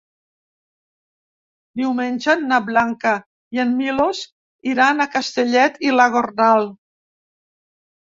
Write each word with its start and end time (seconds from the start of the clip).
Diumenge 1.81 2.35
na 2.47 2.59
Blanca 2.71 3.13
i 3.59 3.63
en 3.67 3.77
Milos 3.83 4.25
iran 4.75 5.07
a 5.09 5.11
Castellet 5.21 5.81
i 5.91 5.97
la 6.03 6.13
Gornal. 6.19 6.71